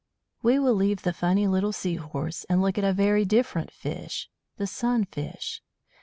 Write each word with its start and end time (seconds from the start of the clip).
We 0.41 0.57
will 0.57 0.73
leave 0.73 1.03
the 1.03 1.13
funny 1.13 1.45
little 1.45 1.71
Sea 1.71 1.97
horse, 1.97 2.43
and 2.45 2.59
look 2.59 2.79
at 2.79 2.83
a 2.83 2.91
very 2.91 3.23
different 3.23 3.69
fish 3.69 4.31
the 4.57 4.65
Sunfish. 4.65 5.61